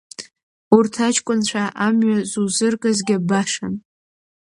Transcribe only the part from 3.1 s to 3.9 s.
башан.